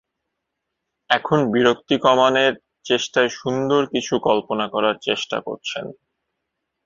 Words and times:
এখন 1.09 1.39
বিরক্তি 1.53 1.95
কমানের 2.01 2.53
চেষ্টায় 2.85 3.31
সুন্দর 3.39 3.81
কিছু 3.93 4.13
কল্পনা 4.19 4.65
করার 4.67 4.95
চেষ্টা 5.01 5.37
করছেন। 5.39 5.85